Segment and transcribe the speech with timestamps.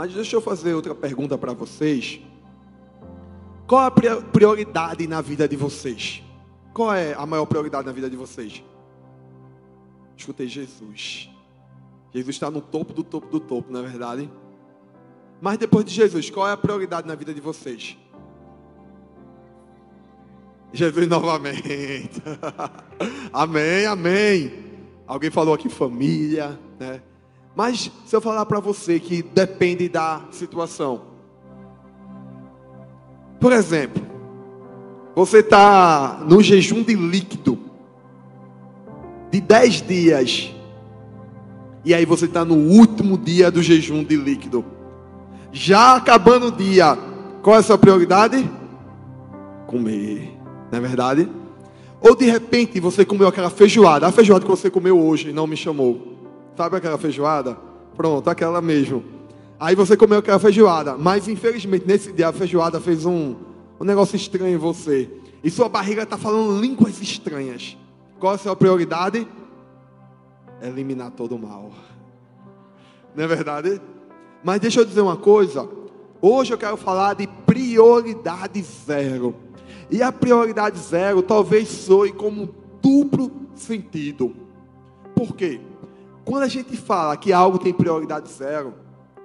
[0.00, 2.22] Mas deixa eu fazer outra pergunta para vocês.
[3.66, 6.22] Qual a prioridade na vida de vocês?
[6.72, 8.64] Qual é a maior prioridade na vida de vocês?
[10.16, 11.28] Escutei Jesus.
[12.14, 14.32] Jesus está no topo do topo do topo, não é verdade?
[15.38, 17.98] Mas depois de Jesus, qual é a prioridade na vida de vocês?
[20.72, 22.22] Jesus novamente.
[23.30, 24.64] amém, amém.
[25.06, 27.02] Alguém falou aqui família, né?
[27.54, 31.02] Mas se eu falar para você que depende da situação.
[33.40, 34.02] Por exemplo,
[35.14, 37.58] você está no jejum de líquido
[39.30, 40.54] de 10 dias.
[41.84, 44.64] E aí você está no último dia do jejum de líquido.
[45.52, 46.96] Já acabando o dia,
[47.42, 48.48] qual é a sua prioridade?
[49.66, 50.36] Comer,
[50.70, 51.28] não é verdade?
[52.00, 55.56] Ou de repente você comeu aquela feijoada, a feijoada que você comeu hoje não me
[55.56, 56.19] chamou.
[56.56, 57.56] Sabe aquela feijoada?
[57.96, 59.04] Pronto, aquela mesmo.
[59.58, 63.36] Aí você comeu aquela feijoada, mas infelizmente nesse dia a feijoada fez um,
[63.78, 65.10] um negócio estranho em você.
[65.44, 67.76] E sua barriga está falando línguas estranhas.
[68.18, 69.26] Qual é a sua prioridade?
[70.62, 71.72] Eliminar todo o mal.
[73.14, 73.80] Não é verdade?
[74.42, 75.68] Mas deixa eu dizer uma coisa.
[76.20, 79.34] Hoje eu quero falar de prioridade zero.
[79.90, 84.34] E a prioridade zero talvez soe como duplo sentido.
[85.14, 85.60] Por quê?
[86.24, 88.74] Quando a gente fala que algo tem prioridade zero,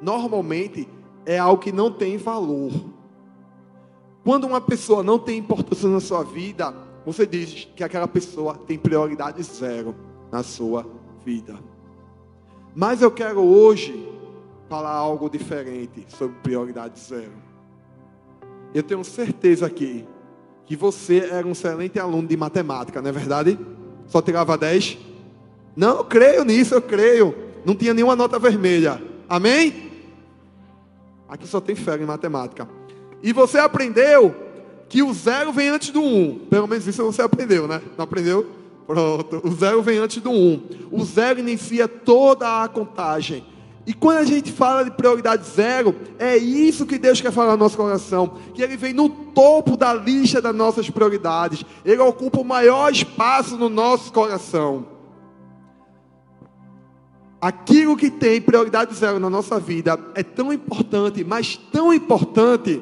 [0.01, 0.87] normalmente
[1.25, 2.71] é algo que não tem valor.
[4.23, 6.73] Quando uma pessoa não tem importância na sua vida,
[7.05, 9.95] você diz que aquela pessoa tem prioridade zero
[10.31, 10.85] na sua
[11.23, 11.55] vida.
[12.73, 14.11] Mas eu quero hoje
[14.67, 17.31] falar algo diferente sobre prioridade zero.
[18.73, 20.05] Eu tenho certeza aqui
[20.65, 23.59] que você era um excelente aluno de matemática, não é verdade?
[24.07, 24.97] Só tirava 10?
[25.75, 27.35] Não, eu creio nisso, eu creio.
[27.65, 29.01] Não tinha nenhuma nota vermelha.
[29.27, 29.91] Amém?
[31.27, 32.67] Aqui só tem fé em matemática.
[33.21, 34.35] E você aprendeu
[34.87, 36.39] que o zero vem antes do um.
[36.49, 37.81] Pelo menos isso você aprendeu, né?
[37.97, 38.49] Não aprendeu?
[38.85, 39.41] Pronto.
[39.43, 40.61] O zero vem antes do um.
[40.91, 43.43] O zero inicia toda a contagem.
[43.87, 47.57] E quando a gente fala de prioridade zero, é isso que Deus quer falar no
[47.57, 48.37] nosso coração.
[48.53, 51.63] Que Ele vem no topo da lista das nossas prioridades.
[51.83, 54.94] Ele ocupa o maior espaço no nosso coração.
[57.45, 62.81] Aquilo que tem prioridade zero na nossa vida é tão importante, mas tão importante,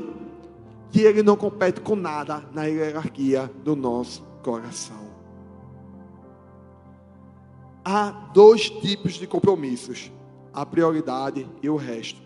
[0.89, 5.11] que ele não compete com nada na hierarquia do nosso coração.
[7.83, 10.09] Há dois tipos de compromissos
[10.53, 12.21] a prioridade e o resto.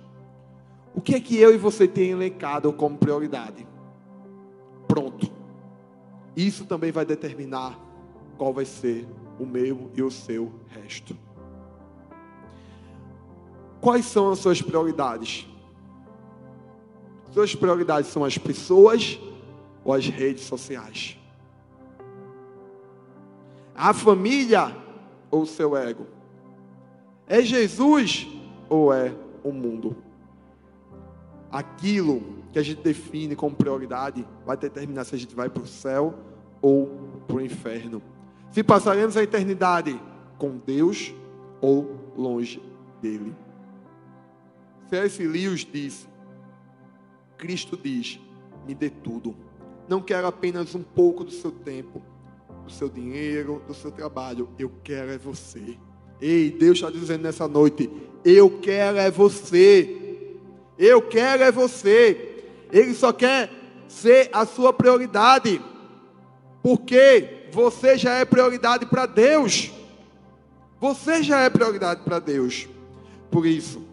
[0.94, 3.66] O que é que eu e você tem elencado como prioridade?
[4.88, 5.28] Pronto.
[6.36, 7.80] Isso também vai determinar
[8.38, 9.08] qual vai ser
[9.40, 11.18] o meu e o seu resto.
[13.80, 15.48] Quais são as suas prioridades?
[17.32, 19.20] Suas prioridades são as pessoas
[19.84, 21.18] ou as redes sociais?
[23.76, 24.76] A família
[25.30, 26.08] ou seu ego?
[27.28, 28.28] É Jesus
[28.68, 29.96] ou é o mundo?
[31.52, 35.68] Aquilo que a gente define como prioridade vai determinar se a gente vai para o
[35.68, 36.16] céu
[36.62, 36.88] ou
[37.28, 38.02] para o inferno.
[38.52, 40.00] Se passaremos a eternidade
[40.38, 41.14] com Deus
[41.62, 42.62] ou longe
[43.02, 43.36] dele.
[44.90, 45.26] C.S.
[45.26, 46.08] Lewis diz:
[47.38, 48.20] Cristo diz:
[48.68, 49.36] me dê tudo.
[49.88, 52.02] Não quero apenas um pouco do seu tempo,
[52.66, 54.50] do seu dinheiro, do seu trabalho.
[54.60, 55.78] Eu quero é você.
[56.20, 57.90] Ei, Deus está dizendo nessa noite:
[58.26, 60.36] Eu quero é você.
[60.78, 62.44] Eu quero é você.
[62.72, 63.50] Ele só quer
[63.88, 65.62] ser a sua prioridade.
[66.62, 69.72] Porque você já é prioridade para Deus.
[70.80, 72.68] Você já é prioridade para Deus.
[73.32, 73.87] Por isso,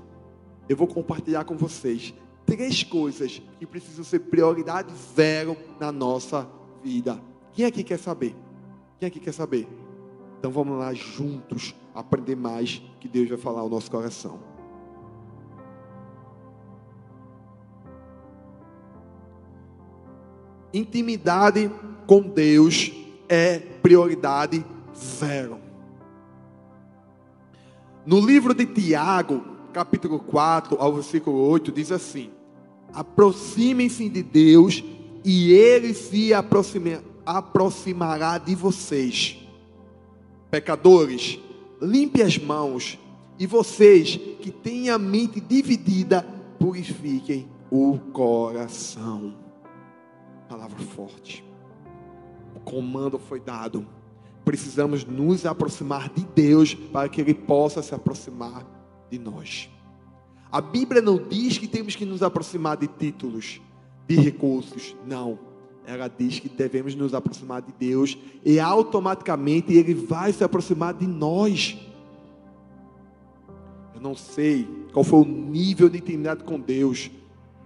[0.69, 2.15] eu vou compartilhar com vocês
[2.47, 6.49] três coisas que precisam ser prioridade zero na nossa
[6.83, 7.21] vida.
[7.53, 8.35] Quem aqui quer saber?
[8.99, 9.67] Quem aqui quer saber?
[10.39, 14.39] Então vamos lá juntos aprender mais que Deus vai falar ao nosso coração.
[20.73, 21.71] Intimidade
[22.07, 22.93] com Deus
[23.29, 24.65] é prioridade
[24.95, 25.61] zero.
[28.05, 32.31] No livro de Tiago, capítulo 4, ao versículo 8, diz assim:
[32.93, 34.85] Aproximem-se de Deus
[35.25, 36.31] e ele se
[37.27, 39.37] aproximará de vocês.
[40.49, 41.41] Pecadores,
[41.83, 42.97] limpe as mãos,
[43.37, 46.25] e vocês que têm a mente dividida,
[46.57, 49.35] purifiquem o coração.
[50.49, 51.45] Palavra forte.
[52.55, 53.85] O comando foi dado.
[54.45, 58.74] Precisamos nos aproximar de Deus para que Ele possa se aproximar
[59.11, 59.69] de nós.
[60.51, 63.61] A Bíblia não diz que temos que nos aproximar de títulos,
[64.07, 64.95] de recursos.
[65.07, 65.39] Não.
[65.87, 71.07] Ela diz que devemos nos aproximar de Deus e automaticamente Ele vai se aproximar de
[71.07, 71.77] nós.
[73.95, 77.11] Eu não sei qual foi o nível de intimidade com Deus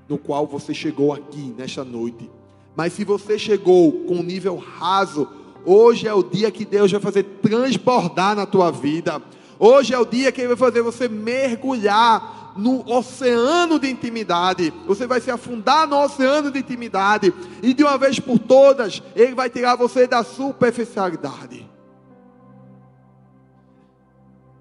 [0.08, 2.30] no qual você chegou aqui nesta noite.
[2.74, 5.28] Mas se você chegou com um nível raso,
[5.64, 9.22] hoje é o dia que Deus vai fazer transbordar na tua vida.
[9.58, 14.72] Hoje é o dia que Ele vai fazer você mergulhar no oceano de intimidade.
[14.86, 17.32] Você vai se afundar no oceano de intimidade.
[17.62, 21.68] E de uma vez por todas, Ele vai tirar você da superficialidade.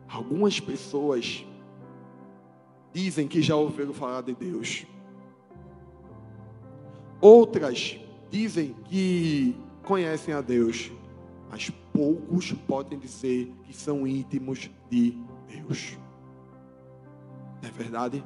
[0.10, 1.46] Algumas pessoas
[2.94, 4.86] dizem que já ouviram falar de Deus.
[7.22, 8.00] Outras
[8.32, 10.92] dizem que conhecem a Deus,
[11.50, 15.18] mas poucos podem dizer que são íntimos de
[15.48, 15.98] Deus.
[17.60, 18.24] Não é verdade?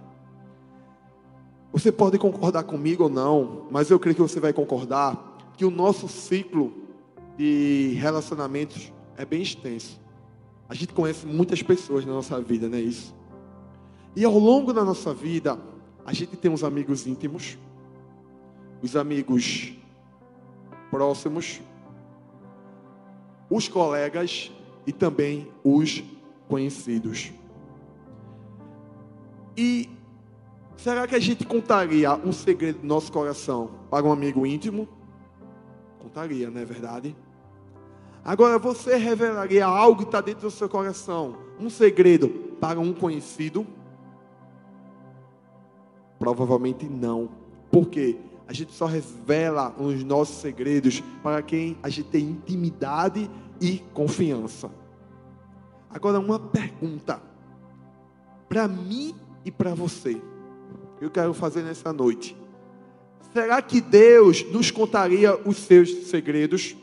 [1.72, 5.72] Você pode concordar comigo ou não, mas eu creio que você vai concordar que o
[5.72, 6.74] nosso ciclo
[7.38, 10.02] de relacionamentos é bem extenso.
[10.68, 13.16] A gente conhece muitas pessoas na nossa vida, não é isso?
[14.18, 15.58] E ao longo da nossa vida,
[16.06, 17.58] a gente tem os amigos íntimos,
[18.82, 19.74] os amigos
[20.90, 21.62] próximos,
[23.51, 24.50] os colegas
[24.88, 26.01] e também os
[26.48, 27.33] conhecidos.
[29.57, 29.89] E
[30.77, 34.88] será que a gente contaria um segredo do nosso coração para um amigo íntimo?
[36.00, 37.15] Contaria, não é verdade?
[38.24, 43.68] Agora, você revelaria algo que está dentro do seu coração, um segredo para um conhecido?
[46.18, 47.30] Provavelmente não.
[47.69, 48.18] Por quê?
[48.51, 53.31] A gente só revela os nossos segredos para quem a gente tem intimidade
[53.62, 54.69] e confiança.
[55.89, 57.21] Agora, uma pergunta
[58.50, 59.15] para mim
[59.45, 60.21] e para você.
[61.00, 62.36] Eu quero fazer nessa noite.
[63.31, 66.75] Será que Deus nos contaria os seus segredos?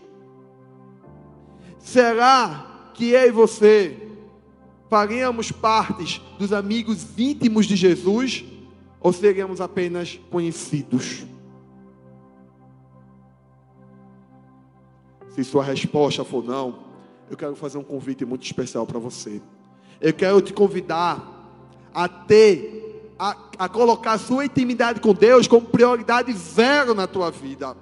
[1.79, 4.09] Será que eu e você
[4.89, 8.43] faríamos partes dos amigos íntimos de Jesus
[8.99, 11.27] ou seríamos apenas conhecidos?
[15.39, 16.81] Se sua resposta for não,
[17.31, 19.41] eu quero fazer um convite muito especial para você.
[20.01, 21.23] Eu quero te convidar
[21.95, 27.31] a ter, a, a colocar a sua intimidade com Deus como prioridade zero na tua
[27.31, 27.77] vida.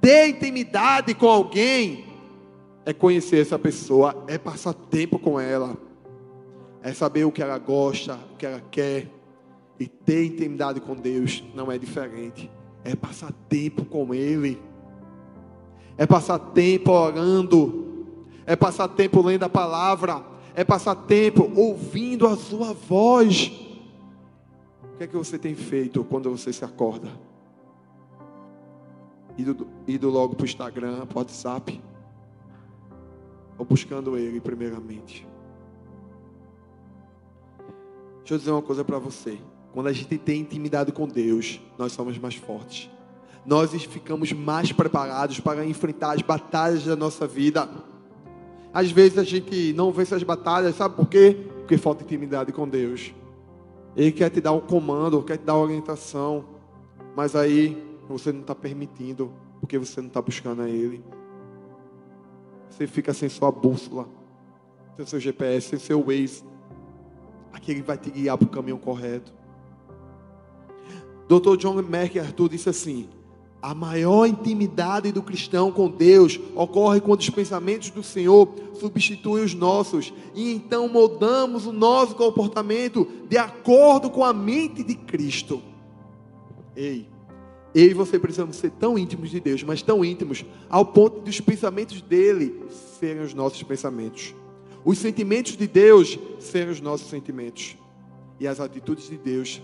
[0.00, 2.04] Ter intimidade com alguém
[2.86, 5.76] é conhecer essa pessoa, é passar tempo com ela,
[6.80, 9.10] é saber o que ela gosta, o que ela quer.
[9.80, 12.48] E ter intimidade com Deus não é diferente,
[12.84, 14.62] é passar tempo com Ele
[15.96, 18.06] é passar tempo orando,
[18.46, 20.24] é passar tempo lendo a palavra,
[20.54, 23.52] é passar tempo ouvindo a sua voz.
[24.82, 27.08] O que é que você tem feito quando você se acorda?
[29.36, 31.80] Ido, ido logo para o Instagram, para o WhatsApp?
[33.58, 35.26] Ou buscando Ele primeiramente?
[38.18, 39.38] Deixa eu dizer uma coisa para você.
[39.72, 42.88] Quando a gente tem intimidade com Deus, nós somos mais fortes
[43.46, 47.68] nós ficamos mais preparados para enfrentar as batalhas da nossa vida.
[48.72, 51.46] Às vezes a gente não vence as batalhas, sabe por quê?
[51.58, 53.14] Porque falta intimidade com Deus.
[53.96, 56.44] Ele quer te dar um comando, quer te dar orientação,
[57.14, 61.04] mas aí você não está permitindo, porque você não está buscando a Ele.
[62.68, 64.08] Você fica sem sua bússola,
[64.96, 66.42] sem seu GPS, sem seu Waze.
[67.52, 69.32] Aqui Ele vai te guiar para o caminho correto.
[71.28, 71.56] Dr.
[71.56, 73.08] John MacArthur disse assim:
[73.64, 78.46] a maior intimidade do cristão com Deus ocorre quando os pensamentos do Senhor
[78.78, 84.94] substituem os nossos e então mudamos o nosso comportamento de acordo com a mente de
[84.94, 85.62] Cristo.
[86.76, 87.08] Ei,
[87.74, 91.40] eu e você precisamos ser tão íntimos de Deus, mas tão íntimos ao ponto dos
[91.40, 92.66] pensamentos dele
[93.00, 94.34] serem os nossos pensamentos,
[94.84, 97.78] os sentimentos de Deus serem os nossos sentimentos
[98.38, 99.62] e as atitudes de Deus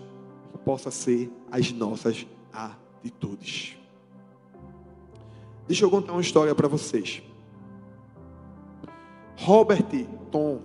[0.64, 3.78] possam ser as nossas atitudes.
[5.70, 7.22] Deixa eu contar uma história para vocês.
[9.36, 9.86] Robert
[10.28, 10.60] Tom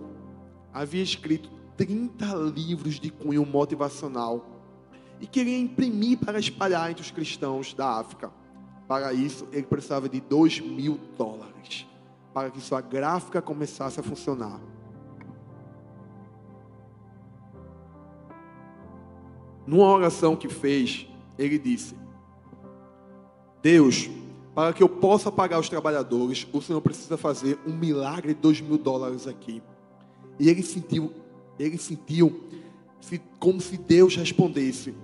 [0.73, 1.47] havia escrito
[1.77, 4.43] 30 livros de cunho motivacional
[5.21, 8.31] e queria imprimir para espalhar entre os cristãos da África.
[8.87, 11.85] Para isso, ele precisava de 2 mil dólares
[12.33, 14.59] para que sua gráfica começasse a funcionar.
[19.67, 21.07] Numa oração que fez,
[21.37, 21.95] ele disse:
[23.61, 24.09] Deus,
[24.55, 28.61] para que eu possa pagar os trabalhadores, o Senhor precisa fazer um milagre de dois
[28.61, 29.61] mil dólares aqui.
[30.39, 31.11] E ele sentiu,
[31.59, 32.45] ele sentiu
[33.01, 34.95] se, como se Deus respondesse: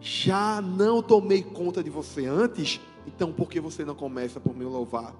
[0.00, 4.64] Já não tomei conta de você antes, então por que você não começa por me
[4.64, 5.12] louvar?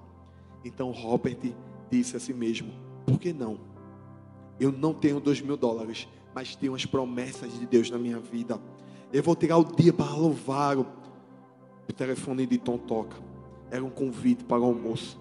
[0.63, 1.53] Então Robert
[1.91, 2.71] disse a si mesmo:
[3.05, 3.59] Por que não?
[4.57, 8.57] Eu não tenho dois mil dólares, mas tenho as promessas de Deus na minha vida.
[9.11, 10.77] Eu vou tirar o dia para louvar.
[10.77, 13.30] O telefone de Tom toca.
[13.71, 15.19] Era um convite para o almoço.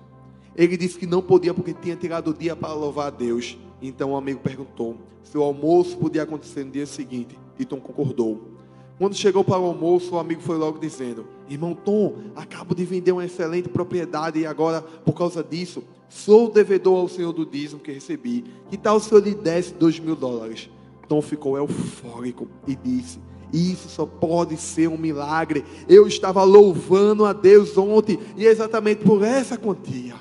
[0.54, 3.56] Ele disse que não podia porque tinha tirado o dia para louvar a Deus.
[3.80, 7.38] Então o amigo perguntou se o almoço podia acontecer no dia seguinte.
[7.58, 8.50] E Tom concordou.
[8.98, 13.12] Quando chegou para o almoço, o amigo foi logo dizendo: Irmão Tom, acabo de vender
[13.12, 17.92] uma excelente propriedade e agora, por causa disso, sou devedor ao senhor do dízimo que
[17.92, 18.44] recebi.
[18.68, 20.68] Que tal o senhor lhe desse dois mil dólares?
[21.08, 23.18] Tom ficou eufórico e disse:
[23.52, 25.64] Isso só pode ser um milagre.
[25.88, 30.14] Eu estava louvando a Deus ontem e exatamente por essa quantia.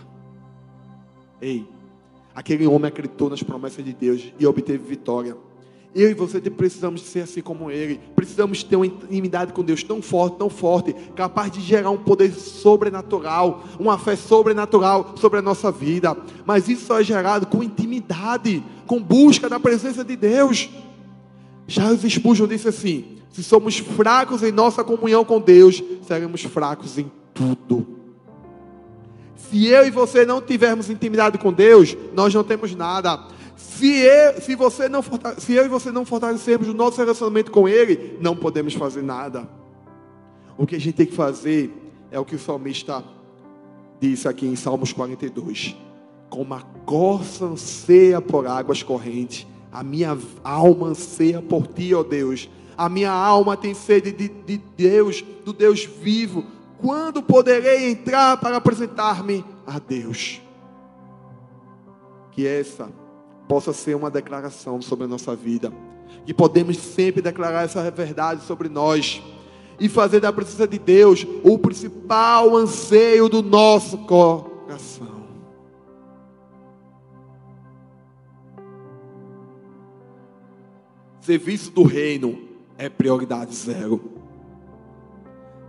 [1.42, 1.68] Ei,
[2.34, 5.38] aquele homem acreditou nas promessas de Deus e obteve vitória.
[5.94, 8.00] Eu e você precisamos ser assim como ele.
[8.16, 12.32] Precisamos ter uma intimidade com Deus tão forte, tão forte, capaz de gerar um poder
[12.32, 16.16] sobrenatural, uma fé sobrenatural sobre a nossa vida.
[16.46, 20.70] Mas isso só é gerado com intimidade, com busca da presença de Deus.
[21.68, 27.12] Charles Spurgeon disse assim: se somos fracos em nossa comunhão com Deus, seremos fracos em
[27.34, 27.86] tudo.
[29.36, 33.20] Se eu e você não tivermos intimidade com Deus, nós não temos nada.
[33.56, 35.02] Se eu, se, você não,
[35.38, 39.50] se eu e você não fortalecermos o nosso relacionamento com Ele, não podemos fazer nada.
[40.58, 41.74] O que a gente tem que fazer
[42.12, 43.04] é o que o salmista
[44.00, 45.76] disse aqui em Salmos 42.
[46.30, 52.50] Como a corça anseia por águas correntes, a minha alma anseia por ti, ó Deus.
[52.80, 56.46] A minha alma tem sede de, de Deus, do Deus vivo.
[56.78, 60.42] Quando poderei entrar para apresentar-me a Deus?
[62.32, 62.90] Que essa
[63.50, 65.74] possa ser uma declaração sobre a nossa vida.
[66.26, 69.22] Que podemos sempre declarar essa verdade sobre nós.
[69.78, 75.20] E fazer da presença de Deus o principal anseio do nosso coração.
[81.20, 82.48] Serviço do reino
[82.80, 84.02] é prioridade zero.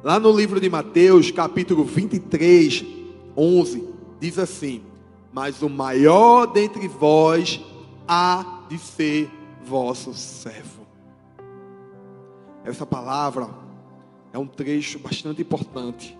[0.00, 2.84] Lá no livro de Mateus, capítulo 23,
[3.36, 3.88] 11,
[4.20, 4.80] diz assim:
[5.32, 7.60] Mas o maior dentre vós
[8.06, 9.28] há de ser
[9.66, 10.86] vosso servo.
[12.64, 13.50] Essa palavra
[14.32, 16.16] é um trecho bastante importante,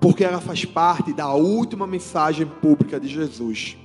[0.00, 3.76] porque ela faz parte da última mensagem pública de Jesus.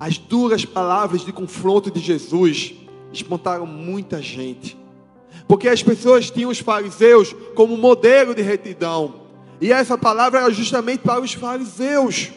[0.00, 2.81] As duras palavras de confronto de Jesus
[3.12, 4.76] espantaram muita gente,
[5.46, 9.22] porque as pessoas tinham os fariseus como modelo de retidão,
[9.60, 12.32] e essa palavra era justamente para os fariseus.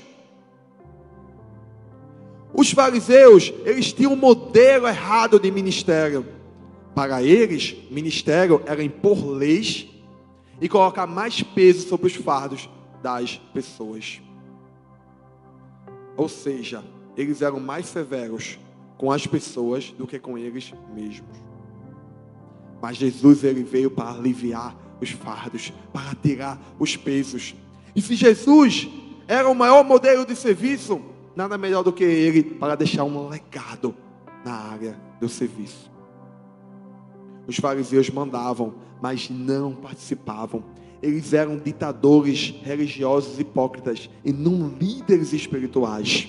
[2.54, 6.26] Os fariseus, eles tinham um modelo errado de ministério.
[6.94, 9.88] Para eles, ministério era impor leis
[10.62, 12.70] e colocar mais peso sobre os fardos
[13.04, 14.22] das pessoas.
[16.16, 16.82] Ou seja,
[17.18, 18.58] eles eram mais severos
[18.98, 21.38] com as pessoas do que com eles mesmos.
[22.82, 27.56] Mas Jesus ele veio para aliviar os fardos, para tirar os pesos.
[27.96, 28.88] E se Jesus
[29.28, 31.02] era o maior modelo de serviço,
[31.36, 33.96] nada melhor do que ele para deixar um legado
[34.44, 35.92] na área do serviço.
[37.48, 40.64] Os fariseus mandavam, mas não participavam.
[41.02, 46.28] Eles eram ditadores religiosos hipócritas e não líderes espirituais.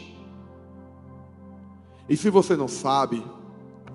[2.09, 3.23] E se você não sabe,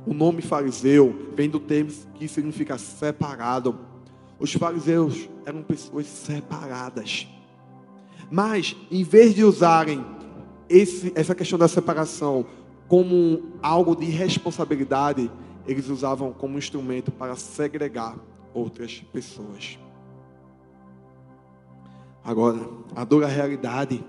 [0.06, 3.78] o nome fariseu vem do termo que significa separado.
[4.40, 7.28] Os fariseus eram pessoas separadas.
[8.30, 10.04] Mas, em vez de usarem
[10.68, 12.46] esse, essa questão da separação
[12.88, 15.32] como algo de responsabilidade,
[15.68, 18.18] eles usavam como instrumento para segregar
[18.54, 19.80] outras pessoas.
[22.24, 22.60] Agora,
[22.96, 24.04] a dura realidade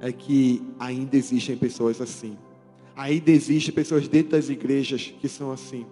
[0.00, 2.36] é que ainda existem pessoas assim.
[2.96, 5.84] Ainda existem pessoas dentro das igrejas que são assim.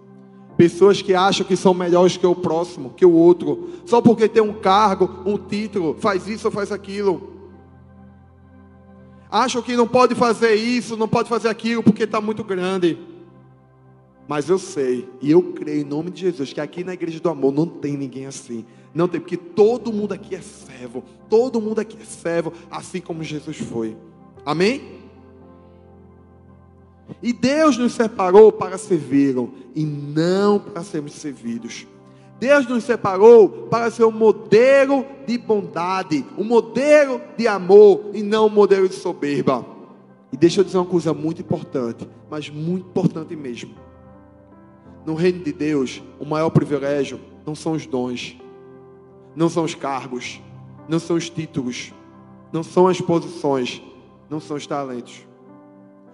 [0.55, 4.41] Pessoas que acham que são melhores que o próximo, que o outro, só porque tem
[4.41, 7.33] um cargo, um título, faz isso ou faz aquilo
[9.33, 12.99] acham que não pode fazer isso, não pode fazer aquilo porque está muito grande.
[14.27, 17.29] Mas eu sei e eu creio em nome de Jesus que aqui na igreja do
[17.29, 18.63] amor não tem ninguém assim.
[18.93, 21.03] Não tem, porque todo mundo aqui é servo.
[21.27, 23.97] Todo mundo aqui é servo, assim como Jesus foi.
[24.45, 25.02] Amém?
[27.21, 31.87] E Deus nos separou para servi-lo e não para sermos servidos.
[32.39, 38.47] Deus nos separou para ser um modelo de bondade, um modelo de amor e não
[38.47, 39.65] um modelo de soberba.
[40.31, 43.75] E deixa eu dizer uma coisa muito importante, mas muito importante mesmo.
[45.05, 48.37] no reino de Deus, o maior privilégio não são os dons,
[49.35, 50.41] não são os cargos,
[50.87, 51.93] não são os títulos,
[52.51, 53.81] não são as posições,
[54.29, 55.25] não são os talentos.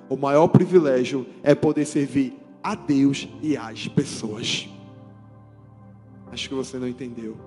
[0.09, 4.67] O maior privilégio é poder servir a Deus e às pessoas.
[6.31, 7.37] Acho que você não entendeu.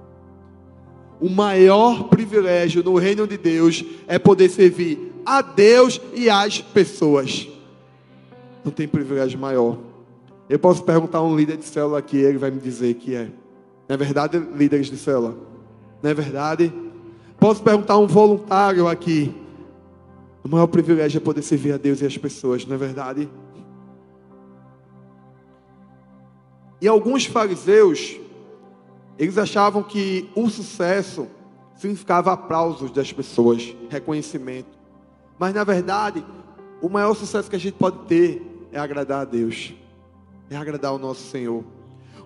[1.21, 7.49] O maior privilégio no reino de Deus é poder servir a Deus e às pessoas.
[8.65, 9.79] Não tem privilégio maior.
[10.49, 13.29] Eu posso perguntar a um líder de célula aqui, ele vai me dizer que é.
[13.89, 15.37] Não é verdade, líderes de célula?
[16.03, 16.73] Não é verdade?
[17.39, 19.35] Posso perguntar a um voluntário aqui.
[20.45, 23.29] O maior privilégio é poder servir a Deus e as pessoas, não é verdade?
[26.81, 28.19] E alguns fariseus,
[29.17, 31.29] eles achavam que o sucesso
[31.77, 34.77] significava aplausos das pessoas, reconhecimento.
[35.39, 36.25] Mas na verdade,
[36.81, 39.73] o maior sucesso que a gente pode ter é agradar a Deus,
[40.51, 41.63] é agradar o nosso Senhor.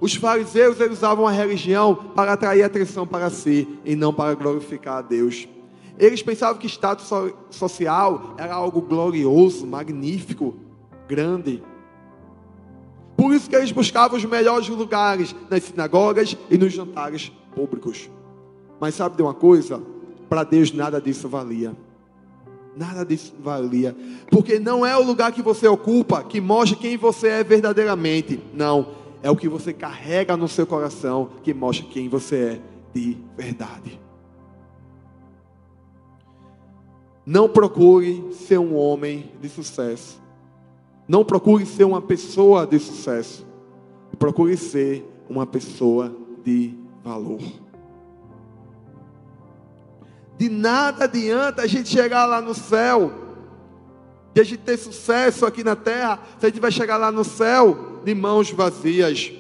[0.00, 4.98] Os fariseus eles usavam a religião para atrair atenção para si e não para glorificar
[4.98, 5.46] a Deus.
[5.98, 7.10] Eles pensavam que status
[7.50, 10.54] social era algo glorioso, magnífico,
[11.08, 11.62] grande.
[13.16, 18.10] Por isso que eles buscavam os melhores lugares nas sinagogas e nos jantares públicos.
[18.78, 19.82] Mas sabe de uma coisa?
[20.28, 21.74] Para Deus nada disso valia.
[22.76, 23.96] Nada disso valia.
[24.30, 28.38] Porque não é o lugar que você ocupa que mostra quem você é verdadeiramente.
[28.52, 28.88] Não.
[29.22, 32.60] É o que você carrega no seu coração que mostra quem você é
[32.92, 34.05] de verdade.
[37.26, 40.22] Não procure ser um homem de sucesso.
[41.08, 43.44] Não procure ser uma pessoa de sucesso.
[44.16, 46.14] Procure ser uma pessoa
[46.44, 47.40] de valor.
[50.38, 53.12] De nada adianta a gente chegar lá no céu,
[54.34, 57.24] e a gente ter sucesso aqui na terra, se a gente vai chegar lá no
[57.24, 59.32] céu de mãos vazias.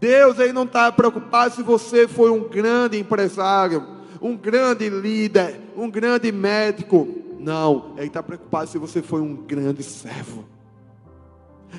[0.00, 3.93] Deus aí não está preocupado se você foi um grande empresário,
[4.24, 7.06] um grande líder, um grande médico.
[7.38, 10.46] Não, Ele está preocupado se você foi um grande servo.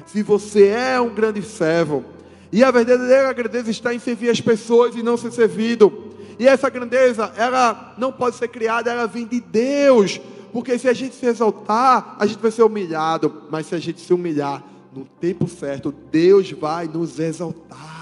[0.06, 2.06] Se você é um grande servo,
[2.52, 6.12] e a verdadeira grandeza está em servir as pessoas e não ser servido.
[6.38, 10.22] E essa grandeza, ela não pode ser criada, ela vem de Deus.
[10.54, 13.42] Porque se a gente se exaltar, a gente vai ser humilhado.
[13.50, 17.95] Mas se a gente se humilhar no tempo certo, Deus vai nos exaltar.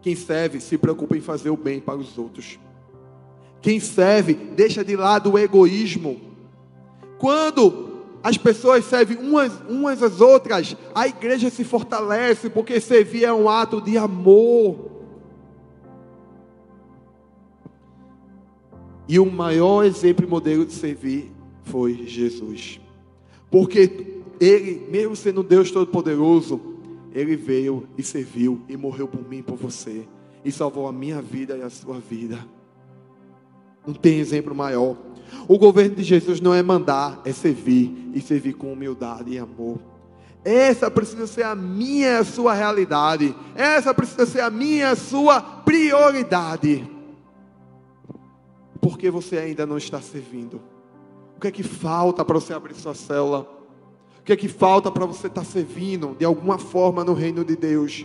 [0.00, 2.58] Quem serve se preocupa em fazer o bem para os outros.
[3.60, 6.20] Quem serve deixa de lado o egoísmo.
[7.18, 7.88] Quando
[8.22, 13.48] as pessoas servem umas, umas às outras, a igreja se fortalece, porque servir é um
[13.48, 14.88] ato de amor.
[19.08, 21.32] E o maior exemplo e modelo de servir
[21.64, 22.80] foi Jesus.
[23.50, 26.77] Porque ele, mesmo sendo Deus Todo-Poderoso,
[27.12, 30.06] ele veio e serviu e morreu por mim por você.
[30.44, 32.38] E salvou a minha vida e a sua vida.
[33.86, 34.96] Não tem exemplo maior.
[35.46, 39.78] O governo de Jesus não é mandar, é servir e servir com humildade e amor.
[40.44, 43.34] Essa precisa ser a minha e a sua realidade.
[43.54, 46.88] Essa precisa ser a minha e a sua prioridade.
[48.80, 50.60] Porque você ainda não está servindo.
[51.36, 53.57] O que é que falta para você abrir sua célula?
[54.28, 58.04] Que é que falta para você estar servindo de alguma forma no reino de Deus?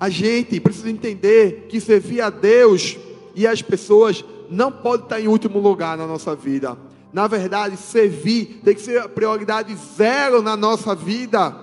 [0.00, 2.96] A gente precisa entender que servir a Deus
[3.34, 6.78] e as pessoas não pode estar em último lugar na nossa vida.
[7.12, 11.54] Na verdade, servir tem que ser a prioridade zero na nossa vida.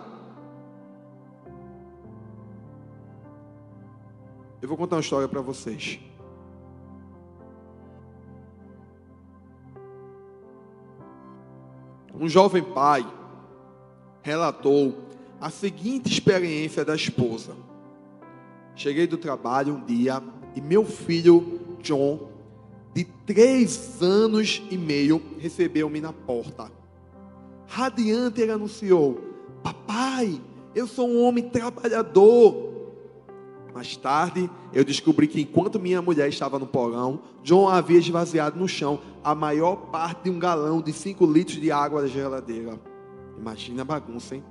[4.62, 6.00] Eu vou contar uma história para vocês.
[12.20, 13.06] Um jovem pai
[14.22, 14.94] relatou
[15.40, 17.56] a seguinte experiência da esposa.
[18.76, 20.22] Cheguei do trabalho um dia
[20.54, 22.28] e meu filho John
[22.94, 26.70] de três anos e meio, recebeu-me na porta.
[27.68, 29.22] Radiante ele anunciou:
[29.64, 30.42] Papai,
[30.76, 32.69] eu sou um homem trabalhador.
[33.80, 38.68] Mais tarde, eu descobri que enquanto minha mulher estava no porão, John havia esvaziado no
[38.68, 42.78] chão a maior parte de um galão de 5 litros de água da geladeira.
[43.38, 44.44] Imagina a bagunça, hein?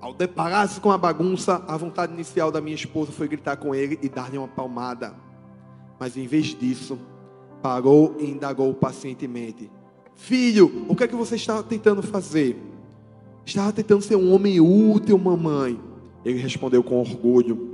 [0.00, 3.96] Ao deparar-se com a bagunça, a vontade inicial da minha esposa foi gritar com ele
[4.02, 5.14] e dar-lhe uma palmada.
[6.00, 6.98] Mas em vez disso,
[7.62, 9.70] parou e indagou pacientemente:
[10.16, 12.60] Filho, o que é que você estava tentando fazer?
[13.46, 15.78] Estava tentando ser um homem útil, mamãe.
[16.24, 17.71] Ele respondeu com orgulho: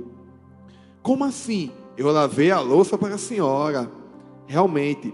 [1.09, 1.71] Como assim?
[1.97, 3.91] Eu lavei a louça para a senhora.
[4.45, 5.11] Realmente,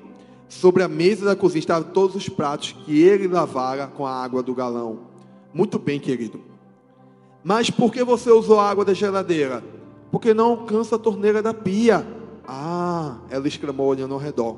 [0.49, 4.43] sobre a mesa da cozinha estavam todos os pratos que ele lavara com a água
[4.43, 5.03] do galão.
[5.53, 6.41] Muito bem, querido.
[7.41, 9.63] Mas por que você usou a água da geladeira?
[10.11, 12.05] Porque não alcança a torneira da pia.
[12.45, 14.57] Ah, ela exclamou olhando ao redor.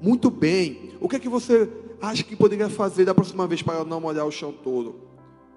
[0.00, 0.92] Muito bem.
[1.02, 1.68] O que é que você
[2.00, 4.94] acha que poderia fazer da próxima vez para não molhar o chão todo?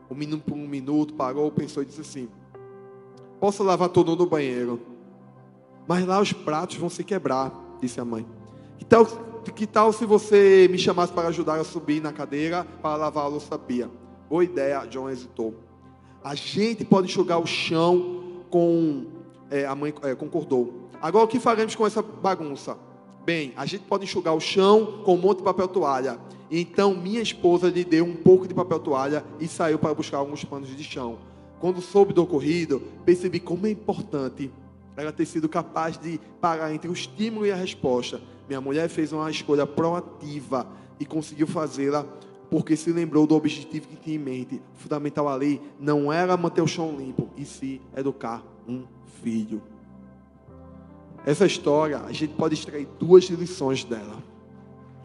[0.09, 2.27] Um minuto por um minuto, parou, pensou e disse assim:
[3.39, 4.90] Posso lavar todo no banheiro.
[5.87, 8.25] Mas lá os pratos vão se quebrar, disse a mãe.
[8.77, 9.05] Que tal,
[9.55, 13.27] que tal se você me chamasse para ajudar a subir na cadeira para lavar a
[13.27, 13.89] louça pia?
[14.29, 15.55] Boa ideia, John hesitou.
[16.23, 19.05] A gente pode enxugar o chão com.
[19.49, 20.89] É, a mãe é, concordou.
[21.01, 22.77] Agora o que faremos com essa bagunça?
[23.25, 26.19] Bem, a gente pode enxugar o chão com um monte de papel toalha.
[26.49, 30.43] Então minha esposa lhe deu um pouco de papel toalha e saiu para buscar alguns
[30.43, 31.17] panos de chão.
[31.59, 34.51] Quando soube do ocorrido, percebi como é importante
[34.95, 38.21] ela ter sido capaz de parar entre o estímulo e a resposta.
[38.47, 40.67] Minha mulher fez uma escolha proativa
[40.99, 42.05] e conseguiu fazê-la
[42.51, 44.61] porque se lembrou do objetivo que tinha em mente.
[44.75, 48.83] O fundamental ali não era manter o chão limpo, e sim educar um
[49.23, 49.61] filho.
[51.25, 54.21] Essa história, a gente pode extrair duas lições dela.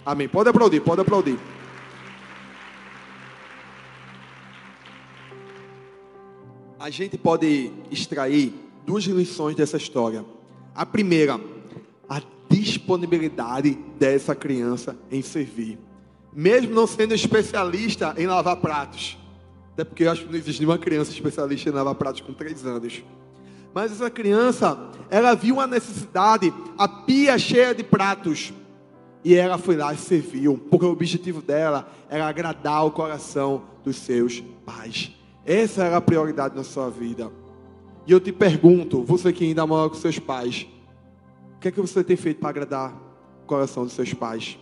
[0.05, 0.29] Amém.
[0.29, 1.39] Pode aplaudir, pode aplaudir.
[6.81, 10.25] A gente pode extrair duas lições dessa história.
[10.75, 11.41] A primeira,
[12.09, 15.79] a disponibilidade dessa criança em servir.
[16.33, 19.19] Mesmo não sendo especialista em lavar pratos.
[19.73, 22.65] Até porque eu acho que não existe nenhuma criança especialista em lavar pratos com três
[22.65, 23.03] anos.
[23.75, 24.79] Mas essa criança,
[25.11, 28.53] ela viu uma necessidade, a pia cheia de pratos.
[29.25, 33.97] E ela foi lá e serviu, porque o objetivo dela era agradar o coração dos
[33.97, 35.13] seus pais.
[35.45, 37.31] Essa era a prioridade na sua vida.
[38.07, 40.67] E eu te pergunto, você que ainda mora com seus pais,
[41.57, 42.95] o que é que você tem feito para agradar
[43.43, 44.59] o coração dos seus pais?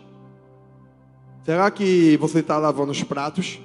[1.45, 3.61] Será que você está lavando os pratos?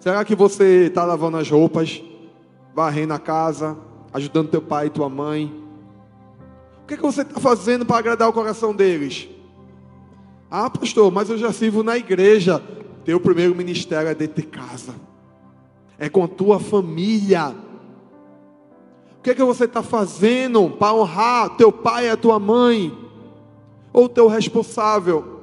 [0.00, 2.02] Será que você está lavando as roupas?
[2.76, 3.74] varrendo a casa,
[4.12, 5.50] ajudando teu pai e tua mãe.
[6.82, 9.26] O que, é que você está fazendo para agradar o coração deles?
[10.50, 12.62] Ah, pastor, mas eu já sirvo na igreja.
[13.02, 14.94] Teu primeiro ministério é dentro de casa,
[15.98, 17.54] é com a tua família.
[19.26, 22.96] Que é que você está fazendo para honrar teu pai e a tua mãe?
[23.92, 25.40] Ou teu responsável?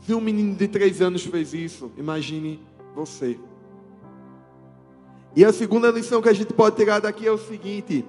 [0.00, 2.58] Se um menino de três anos fez isso, imagine
[2.96, 3.38] você.
[5.36, 8.02] E a segunda lição que a gente pode tirar daqui é o seguinte: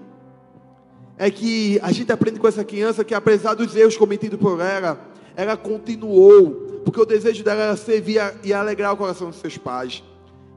[1.18, 5.06] é que a gente aprende com essa criança que, apesar dos erros cometidos por ela,
[5.36, 10.02] ela continuou, porque o desejo dela era servir e alegrar o coração dos seus pais.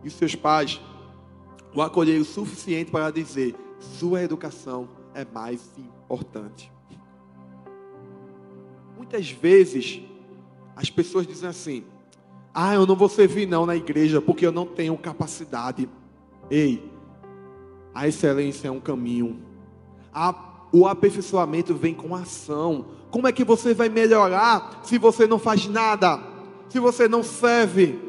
[0.05, 0.81] E seus pais
[1.77, 6.73] o acolheram o suficiente para dizer: sua educação é mais importante.
[8.97, 10.01] Muitas vezes
[10.75, 11.85] as pessoas dizem assim:
[12.55, 15.87] ah, eu não vou servir não na igreja porque eu não tenho capacidade.
[16.51, 16.91] Ei,
[17.95, 19.43] a excelência é um caminho.
[20.15, 20.35] A,
[20.73, 22.87] o aperfeiçoamento vem com ação.
[23.11, 26.23] Como é que você vai melhorar se você não faz nada?
[26.71, 28.01] Se você não serve?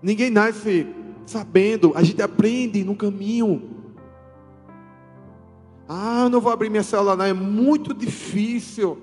[0.00, 0.86] Ninguém nasce
[1.30, 3.62] sabendo, a gente aprende no caminho.
[5.88, 7.24] Ah, eu não vou abrir minha célula, não.
[7.24, 8.98] É muito difícil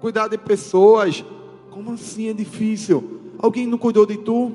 [0.00, 1.24] cuidar de pessoas.
[1.70, 3.20] Como assim é difícil?
[3.36, 4.52] Alguém não cuidou de tu?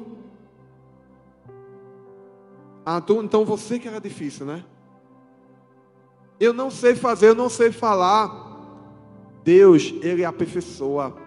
[2.85, 4.63] Ah, tu, então você que era difícil, né?
[6.39, 8.47] Eu não sei fazer, eu não sei falar.
[9.43, 11.17] Deus, Ele aperfeiçoa.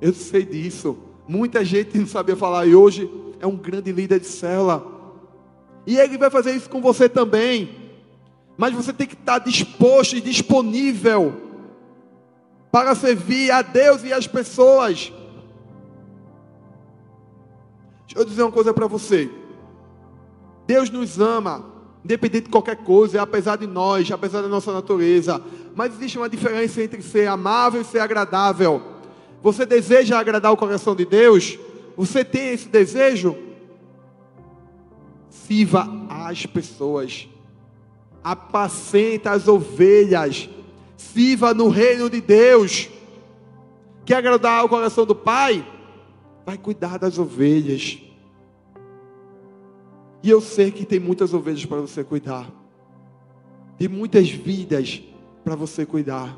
[0.00, 0.96] Eu sei disso.
[1.26, 4.99] Muita gente não sabia falar e hoje é um grande líder de célula.
[5.86, 7.92] E Ele vai fazer isso com você também.
[8.56, 11.34] Mas você tem que estar disposto e disponível
[12.70, 15.12] para servir a Deus e as pessoas.
[18.06, 19.30] Deixa eu dizer uma coisa para você.
[20.66, 21.64] Deus nos ama,
[22.04, 25.42] independente de qualquer coisa, apesar de nós, apesar da nossa natureza.
[25.74, 28.82] Mas existe uma diferença entre ser amável e ser agradável.
[29.42, 31.58] Você deseja agradar o coração de Deus?
[31.96, 33.36] Você tem esse desejo?
[35.30, 37.28] Sirva as pessoas.
[38.22, 40.50] Apacenta as ovelhas.
[40.96, 42.90] Sirva no reino de Deus.
[44.04, 45.66] Quer agradar o coração do Pai?
[46.44, 47.98] Vai cuidar das ovelhas.
[50.22, 52.50] E eu sei que tem muitas ovelhas para você cuidar.
[53.78, 55.02] Tem muitas vidas
[55.42, 56.36] para você cuidar.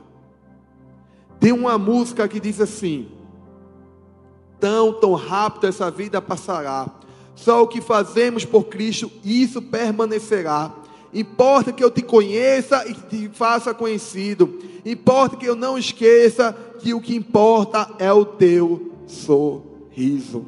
[1.40, 3.08] Tem uma música que diz assim:
[4.60, 6.88] Tão, tão rápido essa vida passará.
[7.34, 10.72] Só o que fazemos por Cristo, isso permanecerá.
[11.12, 14.58] Importa que eu te conheça e te faça conhecido.
[14.84, 20.46] Importa que eu não esqueça que o que importa é o teu sorriso.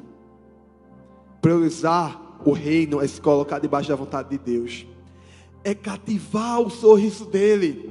[1.43, 4.87] Priorizar o reino é se colocar debaixo da vontade de Deus.
[5.63, 7.91] É cativar o sorriso dele.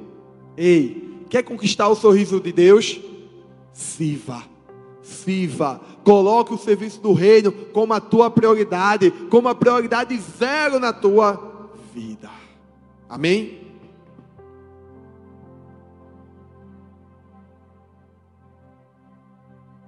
[0.58, 3.00] Ei, quer conquistar o sorriso de Deus?
[3.72, 4.53] Sirva.
[5.04, 5.82] Sirva.
[6.04, 11.70] Coloque o serviço do reino como a tua prioridade, como a prioridade zero na tua
[11.94, 12.30] vida.
[13.08, 13.62] Amém?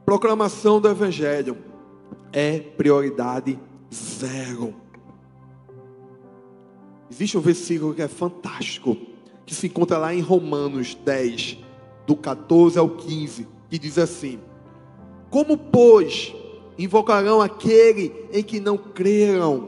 [0.06, 1.58] Proclamação do Evangelho
[2.32, 3.60] é prioridade
[3.92, 4.76] zero.
[7.10, 8.96] Existe um versículo que é fantástico,
[9.46, 11.58] que se encontra lá em Romanos 10,
[12.06, 14.40] do 14 ao 15, que diz assim:
[15.36, 16.34] Como, pois,
[16.78, 19.68] invocarão aquele em que não creram?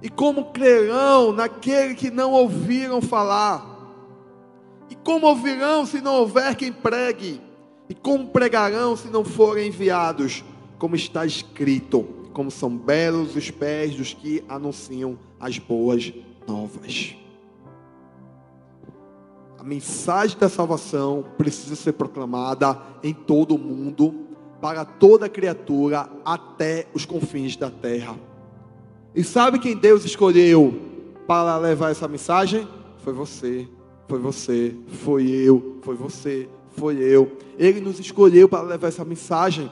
[0.00, 3.68] E como crerão naquele que não ouviram falar?
[4.88, 7.40] E como ouvirão se não houver quem pregue?
[7.88, 10.44] E como pregarão se não forem enviados?
[10.78, 16.12] Como está escrito: como são belos os pés dos que anunciam as boas
[16.46, 17.16] novas.
[19.58, 24.23] A mensagem da salvação precisa ser proclamada em todo o mundo,
[24.64, 28.16] para toda criatura, até os confins da terra.
[29.14, 30.74] E sabe quem Deus escolheu
[31.26, 32.66] para levar essa mensagem?
[33.00, 33.68] Foi você,
[34.08, 36.48] foi você, foi eu, foi você,
[36.78, 37.36] foi eu.
[37.58, 39.70] Ele nos escolheu para levar essa mensagem.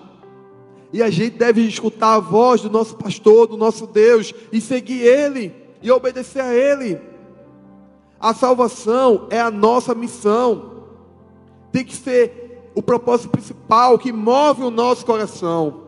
[0.93, 5.01] E a gente deve escutar a voz do nosso pastor, do nosso Deus, e seguir
[5.01, 7.01] Ele, e obedecer a Ele.
[8.21, 10.85] A salvação é a nossa missão,
[11.73, 12.42] tem que ser
[12.75, 15.83] o propósito principal que move o nosso coração.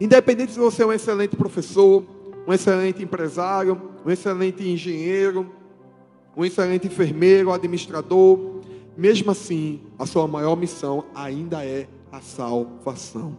[0.00, 2.04] Independente se você é um excelente professor,
[2.46, 5.50] um excelente empresário, um excelente engenheiro,
[6.36, 8.60] um excelente enfermeiro, administrador,
[8.96, 13.36] mesmo assim, a sua maior missão ainda é a salvação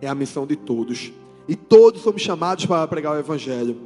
[0.00, 1.12] é a missão de todos.
[1.48, 3.76] E todos somos chamados para pregar o Evangelho.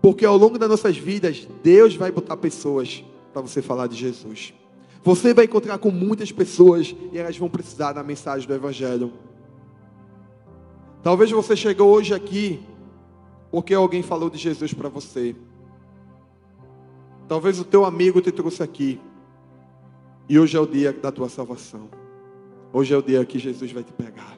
[0.00, 4.54] Porque ao longo das nossas vidas, Deus vai botar pessoas para você falar de Jesus.
[5.04, 9.12] Você vai encontrar com muitas pessoas e elas vão precisar da mensagem do Evangelho.
[11.02, 12.60] Talvez você chegou hoje aqui
[13.50, 15.34] porque alguém falou de Jesus para você.
[17.26, 19.00] Talvez o teu amigo te trouxe aqui.
[20.28, 21.88] E hoje é o dia da tua salvação.
[22.72, 24.36] Hoje é o dia que Jesus vai te pegar.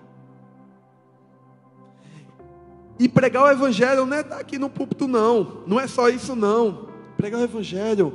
[2.99, 5.63] E pregar o evangelho não é estar aqui no púlpito, não.
[5.67, 6.89] Não é só isso, não.
[7.17, 8.13] Pregar o evangelho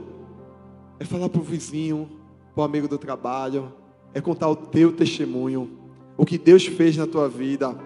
[1.00, 2.10] é falar para o vizinho,
[2.56, 3.72] para o amigo do trabalho,
[4.14, 5.78] é contar o teu testemunho,
[6.18, 7.78] o que Deus fez na tua vida.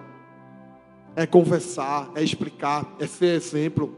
[1.16, 3.92] É conversar, é explicar, é ser exemplo.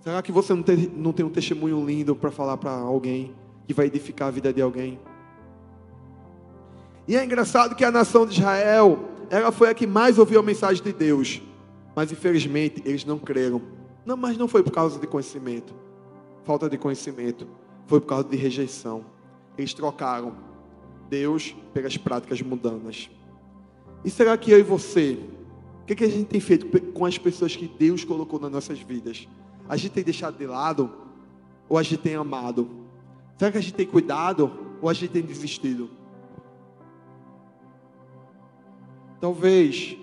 [0.00, 3.34] Será que você não tem, não tem um testemunho lindo para falar para alguém
[3.66, 5.00] que vai edificar a vida de alguém?
[7.08, 8.98] E é engraçado que a nação de Israel
[9.30, 11.40] ela foi a que mais ouviu a mensagem de Deus.
[11.96, 13.62] Mas infelizmente eles não creram.
[14.04, 15.74] Não, mas não foi por causa de conhecimento.
[16.44, 17.46] Falta de conhecimento.
[17.88, 19.04] Foi por causa de rejeição.
[19.56, 20.36] Eles trocaram
[21.08, 23.10] Deus pelas práticas mundanas.
[24.04, 25.18] E será que eu e você,
[25.82, 28.78] o que, que a gente tem feito com as pessoas que Deus colocou nas nossas
[28.78, 29.26] vidas?
[29.66, 30.92] A gente tem deixado de lado
[31.66, 32.68] ou a gente tem amado?
[33.38, 35.90] Será que a gente tem cuidado ou a gente tem desistido?
[39.18, 39.96] Talvez,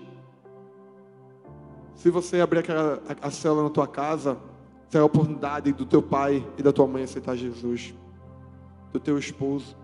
[1.94, 4.36] se você abrir aquela, a, a célula na tua casa,
[4.88, 7.94] será a oportunidade do teu pai e da tua mãe aceitar Jesus,
[8.92, 9.76] do teu esposo.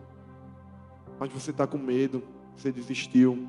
[1.18, 2.22] Mas você está com medo,
[2.56, 3.48] você desistiu.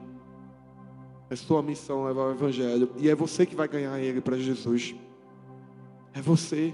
[1.30, 2.92] É sua missão levar o Evangelho.
[2.98, 4.96] E é você que vai ganhar ele para Jesus.
[6.14, 6.74] É você.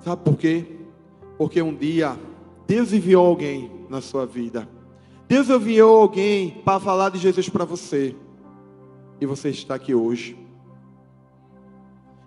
[0.00, 0.78] Sabe por quê?
[1.36, 2.18] Porque um dia
[2.66, 4.68] Deus enviou alguém na sua vida
[5.28, 8.14] Deus enviou alguém para falar de Jesus para você.
[9.20, 10.38] E você está aqui hoje.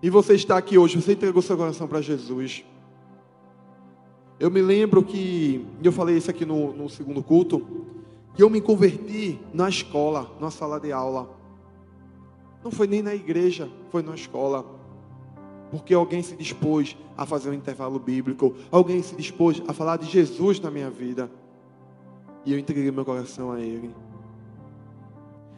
[0.02, 2.64] E você está aqui hoje, você entregou seu coração para Jesus.
[4.40, 7.66] Eu me lembro que, eu falei isso aqui no, no segundo culto,
[8.34, 11.30] que eu me converti na escola, na sala de aula.
[12.64, 14.66] Não foi nem na igreja, foi na escola.
[15.72, 20.10] Porque alguém se dispôs a fazer um intervalo bíblico, alguém se dispôs a falar de
[20.10, 21.30] Jesus na minha vida
[22.46, 23.94] e eu entreguei meu coração a Ele.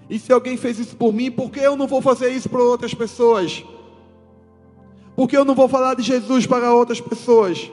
[0.10, 2.62] E se alguém fez isso por mim, por que eu não vou fazer isso para
[2.62, 3.64] outras pessoas?
[5.16, 7.72] Por que eu não vou falar de Jesus para outras pessoas?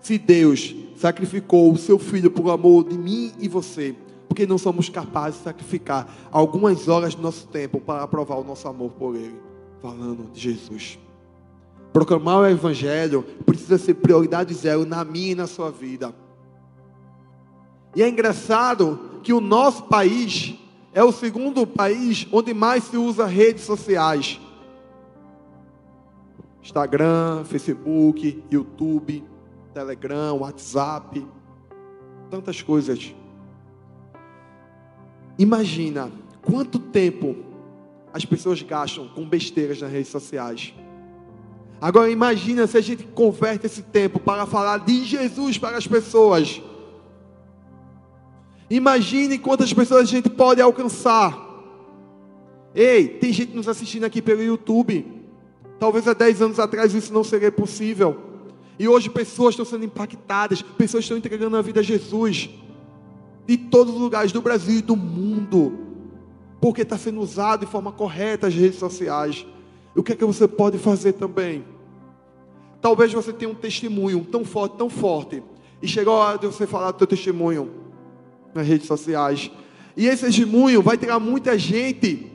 [0.00, 3.94] Se Deus sacrificou o seu filho por amor de mim e você,
[4.28, 8.66] porque não somos capazes de sacrificar algumas horas do nosso tempo para provar o nosso
[8.68, 9.40] amor por Ele,
[9.80, 10.98] falando de Jesus.
[11.92, 16.14] Proclamar o Evangelho precisa ser prioridade zero na minha e na sua vida.
[17.94, 20.54] E é engraçado que o nosso país
[20.94, 24.40] é o segundo país onde mais se usa redes sociais.
[26.62, 29.24] Instagram, Facebook, YouTube,
[29.74, 31.26] Telegram, WhatsApp,
[32.30, 33.14] tantas coisas.
[35.38, 36.10] Imagina
[36.42, 37.36] quanto tempo
[38.12, 40.74] as pessoas gastam com besteiras nas redes sociais.
[41.80, 46.62] Agora imagina se a gente converte esse tempo para falar de Jesus para as pessoas.
[48.72, 51.38] Imagine quantas pessoas a gente pode alcançar.
[52.74, 55.04] Ei, tem gente nos assistindo aqui pelo YouTube.
[55.78, 58.16] Talvez há 10 anos atrás isso não seria possível.
[58.78, 62.48] E hoje pessoas estão sendo impactadas, pessoas estão entregando a vida a Jesus.
[63.46, 65.78] De todos os lugares do Brasil e do mundo.
[66.58, 69.44] Porque está sendo usado de forma correta as redes sociais.
[69.94, 71.62] O que é que você pode fazer também?
[72.80, 75.42] Talvez você tenha um testemunho tão forte, tão forte.
[75.82, 77.81] E chegou a hora de você falar do seu testemunho
[78.54, 79.50] nas redes sociais.
[79.96, 82.30] E esse testemunho vai tirar muita gente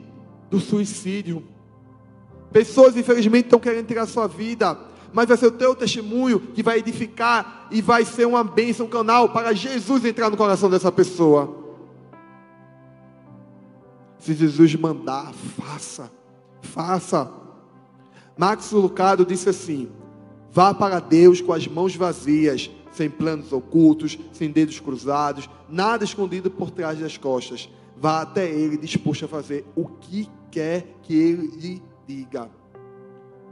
[0.50, 1.42] do suicídio.
[2.52, 4.78] Pessoas, infelizmente, estão querendo tirar sua vida.
[5.12, 8.90] Mas vai ser o teu testemunho que vai edificar e vai ser uma bênção, um
[8.90, 11.56] canal para Jesus entrar no coração dessa pessoa.
[14.18, 16.10] Se Jesus mandar, faça.
[16.60, 17.30] Faça.
[18.36, 19.88] Max Lucado disse assim:
[20.52, 26.50] Vá para Deus com as mãos vazias, sem planos ocultos, sem dedos cruzados, nada escondido
[26.50, 27.70] por trás das costas.
[27.96, 32.50] Vá até Ele disposto a fazer o que quer que Ele lhe diga.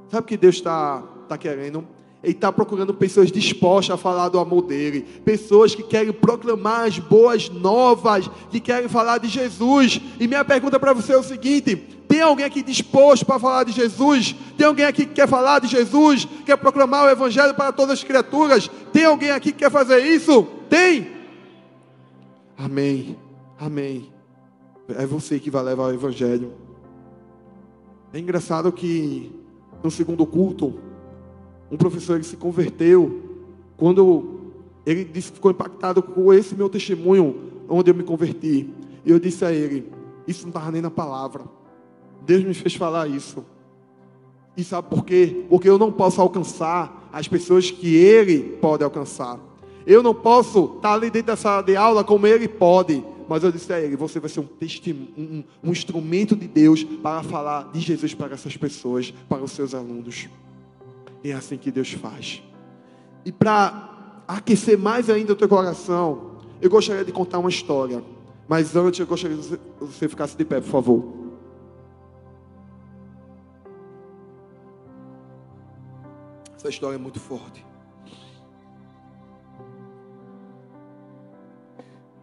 [0.09, 1.87] Sabe o que Deus está tá querendo?
[2.22, 6.98] Ele está procurando pessoas dispostas a falar do amor dele, pessoas que querem proclamar as
[6.98, 10.00] boas novas, que querem falar de Jesus.
[10.18, 11.76] E minha pergunta para você é o seguinte:
[12.09, 14.35] tem alguém aqui disposto para falar de Jesus?
[14.57, 16.26] Tem alguém aqui que quer falar de Jesus?
[16.44, 18.70] Quer proclamar o Evangelho para todas as criaturas?
[18.92, 20.44] Tem alguém aqui que quer fazer isso?
[20.68, 21.09] Tem?
[22.57, 23.16] Amém.
[23.59, 24.11] Amém.
[24.88, 26.52] É você que vai levar o Evangelho.
[28.12, 29.33] É engraçado que
[29.83, 30.79] no segundo culto,
[31.70, 33.22] um professor ele se converteu
[33.76, 34.37] quando
[34.85, 37.37] ele disse que ficou impactado com esse meu testemunho,
[37.68, 38.70] onde eu me converti.
[39.05, 39.90] E eu disse a ele:
[40.26, 41.44] Isso não estava nem na palavra.
[42.24, 43.44] Deus me fez falar isso.
[44.57, 45.44] E sabe por quê?
[45.48, 49.38] Porque eu não posso alcançar as pessoas que Ele pode alcançar.
[49.87, 53.05] Eu não posso estar ali dentro da sala de aula como Ele pode.
[53.29, 54.48] Mas eu disse a ele: você vai ser um,
[55.18, 59.74] um, um instrumento de Deus para falar de Jesus para essas pessoas, para os seus
[59.74, 60.29] alunos.
[61.24, 62.42] É assim que Deus faz.
[63.24, 68.02] E para aquecer mais ainda o teu coração, eu gostaria de contar uma história.
[68.48, 71.05] Mas antes eu gostaria que você ficasse de pé, por favor.
[76.57, 77.64] Essa história é muito forte.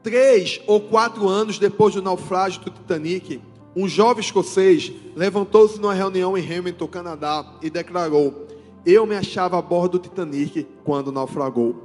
[0.01, 3.41] Três ou quatro anos depois do naufrágio do Titanic,
[3.75, 8.47] um jovem escocês levantou-se numa reunião em Hamilton, Canadá, e declarou:
[8.85, 11.75] Eu me achava a bordo do Titanic quando naufragou.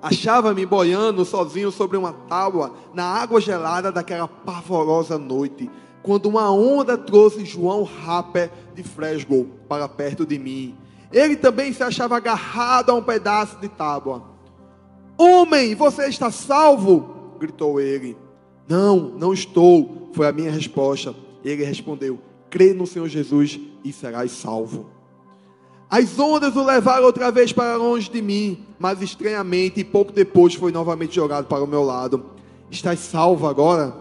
[0.00, 5.70] Achava-me boiando sozinho sobre uma tábua na água gelada daquela pavorosa noite,
[6.02, 10.76] quando uma onda trouxe João Rapper de Fresgo para perto de mim
[11.12, 14.24] ele também se achava agarrado a um pedaço de tábua.
[15.18, 17.36] Homem, você está salvo?
[17.38, 18.16] gritou ele.
[18.66, 21.14] Não, não estou, foi a minha resposta.
[21.44, 24.86] Ele respondeu: crê no Senhor Jesus e serás salvo.
[25.92, 30.54] As ondas o levaram outra vez para longe de mim, mas estranhamente, e pouco depois
[30.54, 32.24] foi novamente jogado para o meu lado.
[32.70, 33.94] Estás salvo agora?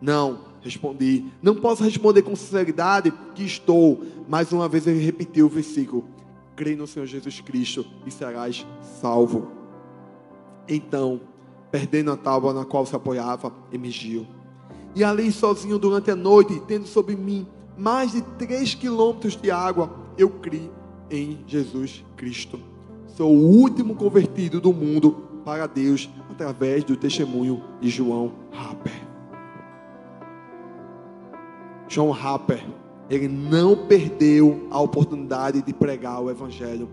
[0.00, 1.26] Não, respondi.
[1.42, 4.02] Não posso responder com sinceridade que estou.
[4.26, 6.14] Mais uma vez ele repetiu o versículo
[6.56, 8.66] crê no Senhor Jesus Cristo e serás
[9.00, 9.48] salvo.
[10.68, 11.20] Então,
[11.70, 14.26] perdendo a tábua na qual se apoiava, emergiu.
[14.94, 19.92] E ali sozinho durante a noite, tendo sobre mim mais de três quilômetros de água,
[20.16, 20.70] eu criei
[21.10, 22.58] em Jesus Cristo.
[23.08, 25.12] Sou o último convertido do mundo
[25.44, 29.02] para Deus através do testemunho de João Rapper.
[31.88, 32.64] João Rapper
[33.08, 36.88] ele não perdeu a oportunidade de pregar o Evangelho,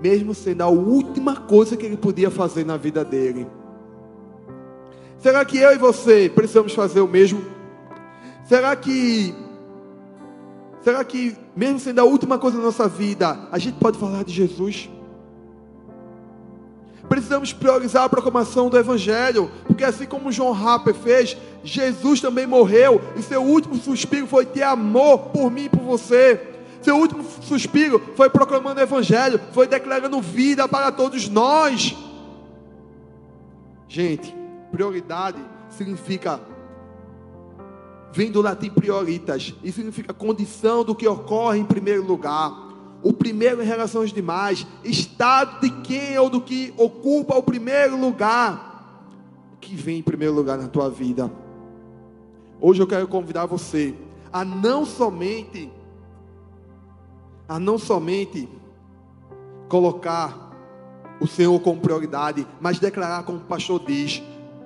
[0.00, 3.46] mesmo sendo a última coisa que ele podia fazer na vida dele.
[5.18, 7.42] Será que eu e você precisamos fazer o mesmo?
[8.44, 9.34] Será que,
[10.82, 14.32] será que, mesmo sendo a última coisa da nossa vida, a gente pode falar de
[14.32, 14.88] Jesus?
[17.08, 23.00] Precisamos priorizar a proclamação do Evangelho, porque assim como João Rapper fez, Jesus também morreu,
[23.16, 26.40] e seu último suspiro foi ter amor por mim e por você.
[26.80, 31.94] Seu último suspiro foi proclamando o Evangelho, foi declarando vida para todos nós.
[33.88, 34.34] Gente,
[34.70, 35.38] prioridade
[35.68, 36.40] significa
[38.12, 42.70] vem do latim prioritas, e significa condição do que ocorre em primeiro lugar.
[43.02, 47.98] O primeiro em relação aos demais, estado de quem ou do que ocupa o primeiro
[47.98, 49.08] lugar,
[49.60, 51.30] que vem em primeiro lugar na tua vida.
[52.60, 53.94] Hoje eu quero convidar você
[54.32, 55.70] a não somente
[57.48, 58.48] a não somente
[59.68, 60.52] colocar
[61.20, 64.22] o Senhor como prioridade, mas declarar como o pastor diz: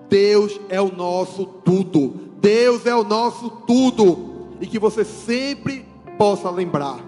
[0.08, 2.25] Deus é o nosso tudo.
[2.40, 4.56] Deus é o nosso tudo.
[4.60, 5.84] E que você sempre
[6.16, 6.98] possa lembrar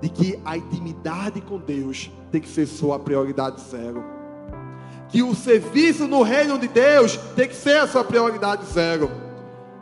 [0.00, 4.04] de que a intimidade com Deus tem que ser sua prioridade zero.
[5.08, 9.10] Que o serviço no reino de Deus tem que ser a sua prioridade zero.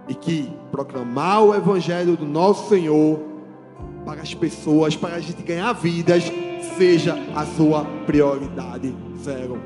[0.08, 3.20] E que proclamar o evangelho do nosso Senhor
[4.04, 6.24] para as pessoas, para a gente ganhar vidas,
[6.76, 9.60] seja a sua prioridade zero.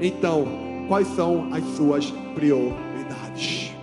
[0.00, 0.46] Então,
[0.88, 3.73] quais são as suas prioridades?